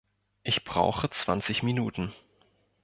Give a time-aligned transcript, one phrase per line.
[0.41, 2.11] Ich brauche zwanzig Minuten.